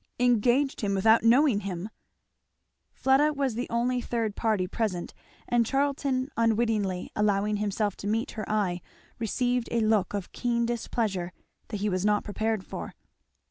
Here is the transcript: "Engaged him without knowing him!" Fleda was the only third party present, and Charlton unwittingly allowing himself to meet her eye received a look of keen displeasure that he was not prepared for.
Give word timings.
"Engaged 0.19 0.81
him 0.81 0.95
without 0.95 1.21
knowing 1.21 1.59
him!" 1.59 1.87
Fleda 2.91 3.33
was 3.33 3.53
the 3.53 3.69
only 3.69 4.01
third 4.01 4.35
party 4.35 4.65
present, 4.65 5.13
and 5.47 5.63
Charlton 5.63 6.31
unwittingly 6.35 7.11
allowing 7.15 7.57
himself 7.57 7.95
to 7.97 8.07
meet 8.07 8.31
her 8.31 8.49
eye 8.51 8.81
received 9.19 9.69
a 9.71 9.79
look 9.79 10.15
of 10.15 10.31
keen 10.31 10.65
displeasure 10.65 11.31
that 11.67 11.81
he 11.81 11.87
was 11.87 12.03
not 12.03 12.23
prepared 12.23 12.65
for. 12.65 12.95